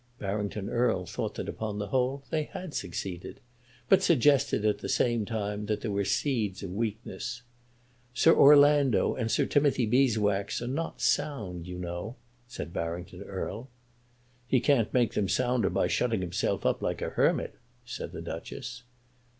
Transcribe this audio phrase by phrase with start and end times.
[0.17, 3.39] Barrington Erle thought that upon the whole they had succeeded;
[3.87, 7.43] but suggested at the same time that there were seeds of weakness.
[8.11, 12.15] "Sir Orlando and Sir Timothy Beeswax are not sound, you know,"
[12.47, 13.67] said Barrington Erle.
[14.47, 17.53] "He can't make them sounder by shutting himself up like a hermit,"
[17.85, 18.81] said the Duchess.